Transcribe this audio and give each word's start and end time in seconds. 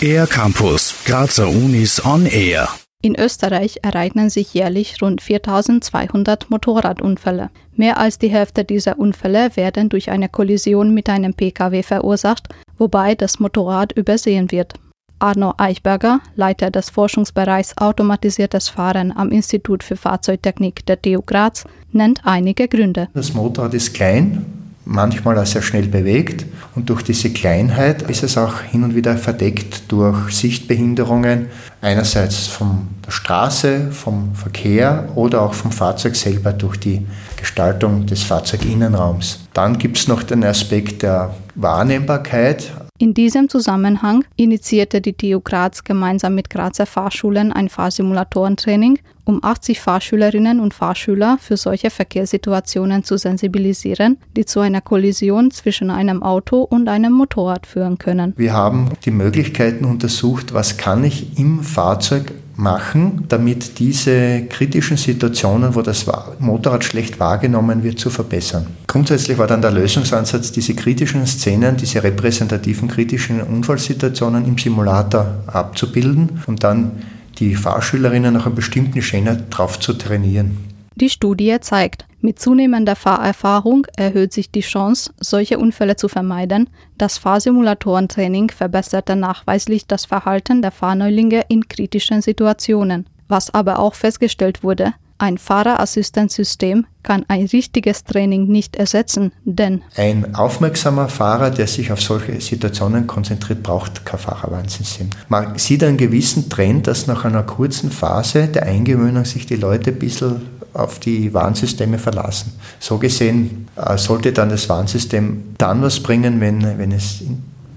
Air 0.00 0.26
Campus, 0.26 0.94
Grazer 1.04 1.48
Unis 1.48 2.04
on 2.04 2.26
Air. 2.26 2.68
In 3.02 3.14
Österreich 3.14 3.80
ereignen 3.82 4.30
sich 4.30 4.54
jährlich 4.54 5.00
rund 5.02 5.20
4200 5.20 6.50
Motorradunfälle. 6.50 7.50
Mehr 7.74 7.98
als 7.98 8.18
die 8.18 8.28
Hälfte 8.28 8.64
dieser 8.64 8.98
Unfälle 8.98 9.56
werden 9.56 9.88
durch 9.88 10.10
eine 10.10 10.28
Kollision 10.28 10.94
mit 10.94 11.08
einem 11.08 11.34
Pkw 11.34 11.82
verursacht, 11.82 12.48
wobei 12.76 13.14
das 13.14 13.38
Motorrad 13.38 13.92
übersehen 13.92 14.50
wird. 14.50 14.74
Arno 15.20 15.54
Eichberger, 15.58 16.20
Leiter 16.36 16.70
des 16.70 16.90
Forschungsbereichs 16.90 17.76
Automatisiertes 17.76 18.68
Fahren 18.68 19.12
am 19.16 19.30
Institut 19.30 19.82
für 19.82 19.96
Fahrzeugtechnik 19.96 20.86
der 20.86 21.02
TU 21.02 21.22
Graz, 21.22 21.64
nennt 21.92 22.20
einige 22.24 22.68
Gründe. 22.68 23.08
Das 23.14 23.34
Motorrad 23.34 23.74
ist 23.74 23.94
klein, 23.94 24.57
manchmal 24.88 25.38
auch 25.38 25.46
sehr 25.46 25.62
schnell 25.62 25.86
bewegt 25.86 26.46
und 26.74 26.88
durch 26.88 27.02
diese 27.02 27.30
Kleinheit 27.30 28.02
ist 28.02 28.22
es 28.22 28.38
auch 28.38 28.62
hin 28.62 28.82
und 28.82 28.94
wieder 28.94 29.16
verdeckt 29.18 29.82
durch 29.92 30.32
Sichtbehinderungen, 30.34 31.46
einerseits 31.82 32.46
von 32.46 32.88
der 33.06 33.10
Straße, 33.10 33.92
vom 33.92 34.34
Verkehr 34.34 35.10
oder 35.14 35.42
auch 35.42 35.52
vom 35.52 35.72
Fahrzeug 35.72 36.16
selber 36.16 36.52
durch 36.52 36.78
die 36.78 37.06
Gestaltung 37.36 38.06
des 38.06 38.22
Fahrzeuginnenraums. 38.22 39.40
Dann 39.52 39.78
gibt 39.78 39.98
es 39.98 40.08
noch 40.08 40.22
den 40.22 40.42
Aspekt 40.42 41.02
der 41.02 41.34
Wahrnehmbarkeit. 41.54 42.72
In 43.00 43.14
diesem 43.14 43.48
Zusammenhang 43.48 44.24
initiierte 44.34 45.00
die 45.00 45.12
TU 45.12 45.38
Graz 45.38 45.84
gemeinsam 45.84 46.34
mit 46.34 46.50
Grazer 46.50 46.84
Fahrschulen 46.84 47.52
ein 47.52 47.68
Fahrsimulatorentraining, 47.68 48.98
um 49.24 49.38
80 49.44 49.78
Fahrschülerinnen 49.78 50.58
und 50.58 50.74
Fahrschüler 50.74 51.38
für 51.40 51.56
solche 51.56 51.90
Verkehrssituationen 51.90 53.04
zu 53.04 53.16
sensibilisieren, 53.16 54.18
die 54.36 54.46
zu 54.46 54.58
einer 54.58 54.80
Kollision 54.80 55.52
zwischen 55.52 55.90
einem 55.90 56.24
Auto 56.24 56.62
und 56.62 56.88
einem 56.88 57.12
Motorrad 57.12 57.68
führen 57.68 57.98
können. 57.98 58.34
Wir 58.36 58.52
haben 58.52 58.90
die 59.04 59.12
Möglichkeiten 59.12 59.84
untersucht, 59.84 60.52
was 60.52 60.76
kann 60.76 61.04
ich 61.04 61.38
im 61.38 61.62
Fahrzeug 61.62 62.32
machen, 62.58 63.24
damit 63.28 63.78
diese 63.78 64.42
kritischen 64.48 64.96
Situationen, 64.96 65.74
wo 65.76 65.82
das 65.82 66.06
Motorrad 66.40 66.84
schlecht 66.84 67.20
wahrgenommen 67.20 67.84
wird, 67.84 68.00
zu 68.00 68.10
verbessern. 68.10 68.66
Grundsätzlich 68.88 69.38
war 69.38 69.46
dann 69.46 69.62
der 69.62 69.70
Lösungsansatz, 69.70 70.50
diese 70.50 70.74
kritischen 70.74 71.24
Szenen, 71.26 71.76
diese 71.76 72.02
repräsentativen 72.02 72.88
kritischen 72.88 73.40
Unfallsituationen 73.42 74.44
im 74.44 74.58
Simulator 74.58 75.38
abzubilden 75.46 76.42
und 76.46 76.64
dann 76.64 76.90
die 77.38 77.54
Fahrschülerinnen 77.54 78.34
nach 78.34 78.46
einem 78.46 78.56
bestimmten 78.56 79.00
Schema 79.02 79.36
drauf 79.50 79.78
zu 79.78 79.92
trainieren. 79.92 80.67
Die 81.00 81.10
Studie 81.10 81.56
zeigt, 81.60 82.06
mit 82.20 82.40
zunehmender 82.40 82.96
Fahrerfahrung 82.96 83.86
erhöht 83.96 84.32
sich 84.32 84.50
die 84.50 84.62
Chance, 84.62 85.12
solche 85.20 85.60
Unfälle 85.60 85.94
zu 85.94 86.08
vermeiden. 86.08 86.70
Das 86.96 87.18
Fahrsimulatorentraining 87.18 88.50
verbesserte 88.50 89.14
nachweislich 89.14 89.86
das 89.86 90.06
Verhalten 90.06 90.60
der 90.60 90.72
Fahrneulinge 90.72 91.44
in 91.48 91.68
kritischen 91.68 92.20
Situationen. 92.20 93.06
Was 93.28 93.54
aber 93.54 93.78
auch 93.78 93.94
festgestellt 93.94 94.64
wurde, 94.64 94.92
ein 95.18 95.38
Fahrerassistenzsystem 95.38 96.86
kann 97.04 97.24
ein 97.28 97.46
richtiges 97.46 98.04
Training 98.04 98.46
nicht 98.46 98.74
ersetzen, 98.76 99.32
denn 99.44 99.82
ein 99.96 100.34
aufmerksamer 100.34 101.08
Fahrer, 101.08 101.50
der 101.50 101.66
sich 101.66 101.90
auf 101.92 102.00
solche 102.00 102.40
Situationen 102.40 103.06
konzentriert, 103.06 103.62
braucht 103.62 104.04
kein 104.04 104.20
Fahrerwarnsystem. 104.20 105.10
Man 105.28 105.58
sieht 105.58 105.82
einen 105.82 105.96
gewissen 105.96 106.48
Trend, 106.48 106.86
dass 106.86 107.06
nach 107.06 107.24
einer 107.24 107.42
kurzen 107.42 107.90
Phase 107.90 108.48
der 108.48 108.64
Eingewöhnung 108.64 109.24
sich 109.24 109.46
die 109.46 109.56
Leute 109.56 109.90
ein 109.90 109.98
bisschen 109.98 110.57
auf 110.74 110.98
die 110.98 111.32
Warnsysteme 111.34 111.98
verlassen. 111.98 112.52
So 112.78 112.98
gesehen 112.98 113.68
äh, 113.76 113.96
sollte 113.96 114.32
dann 114.32 114.50
das 114.50 114.68
Warnsystem 114.68 115.54
dann 115.58 115.82
was 115.82 116.00
bringen, 116.00 116.40
wenn, 116.40 116.78
wenn 116.78 116.92
es 116.92 117.22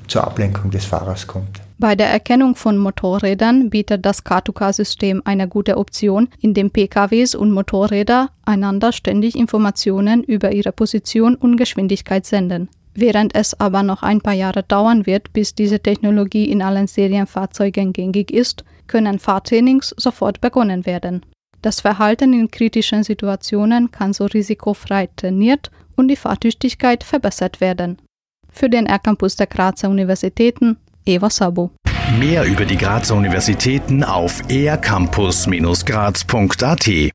zur 0.08 0.24
Ablenkung 0.26 0.72
des 0.72 0.86
Fahrers 0.86 1.26
kommt. 1.26 1.62
Bei 1.80 1.96
der 1.96 2.10
Erkennung 2.10 2.56
von 2.56 2.78
Motorrädern 2.78 3.72
bietet 3.72 4.06
das 4.06 4.24
K2K-System 4.24 5.24
eine 5.26 5.48
gute 5.48 5.78
Option, 5.78 6.28
indem 6.40 6.70
PKWs 6.70 7.34
und 7.34 7.52
Motorräder 7.52 8.30
einander 8.46 8.92
ständig 8.92 9.36
Informationen 9.36 10.24
über 10.24 10.52
ihre 10.52 10.74
Position 10.74 11.34
und 11.34 11.58
Geschwindigkeit 11.58 12.28
senden. 12.28 12.70
Während 12.94 13.34
es 13.34 13.60
aber 13.60 13.84
noch 13.84 14.04
ein 14.04 14.22
paar 14.22 14.34
Jahre 14.34 14.64
dauern 14.64 15.06
wird, 15.06 15.34
bis 15.34 15.56
diese 15.56 15.80
Technologie 15.80 16.52
in 16.52 16.62
allen 16.62 16.88
Serienfahrzeugen 16.88 17.94
gängig 17.94 18.30
ist, 18.32 18.64
können 18.88 19.18
Fahrtrainings 19.18 19.96
sofort 19.98 20.42
begonnen 20.42 20.86
werden. 20.86 21.26
Das 21.62 21.82
Verhalten 21.82 22.34
in 22.34 22.50
kritischen 22.50 23.04
Situationen 23.04 23.92
kann 23.92 24.14
so 24.14 24.26
risikofrei 24.26 25.10
trainiert 25.16 25.70
und 25.96 26.08
die 26.08 26.16
Fahrtüchtigkeit 26.16 27.04
verbessert 27.04 27.62
werden. 27.62 28.02
Für 28.50 28.68
den 28.70 28.88
R-Campus 28.88 29.36
der 29.36 29.46
Grazer 29.48 29.90
Universitäten 29.90 30.78
Eva 31.06 31.30
Sabo. 31.30 31.72
Mehr 32.20 32.46
über 32.46 32.66
die 32.66 32.78
Grazer 32.78 33.16
Universitäten 33.16 34.04
auf 34.04 34.42
ercampus-graz.at 34.50 37.12